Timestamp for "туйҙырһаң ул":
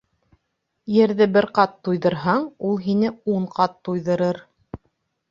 1.87-2.73